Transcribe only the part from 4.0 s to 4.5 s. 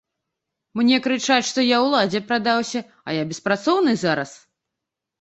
зараз.